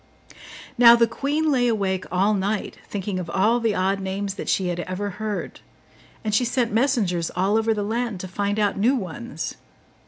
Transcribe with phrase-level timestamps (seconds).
[0.79, 4.69] Now the queen lay awake all night, thinking of all the odd names that she
[4.69, 5.59] had ever heard;
[6.23, 9.53] and she sent messengers all over the land to find out new ones.